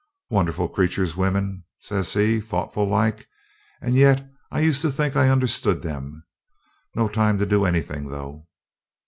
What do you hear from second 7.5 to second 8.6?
anything, though.'